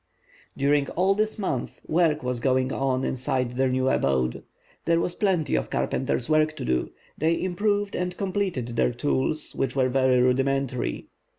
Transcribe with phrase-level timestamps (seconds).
[0.57, 4.41] During all this month work was going on inside their new abode.
[4.85, 6.89] There was plenty of carpenter's work to do.
[7.19, 11.09] They improved and completed their tools, which were very rudimentary.